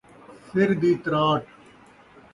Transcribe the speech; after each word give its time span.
سر 0.47 0.69
دی 0.81 0.91
تراٹ 1.03 1.43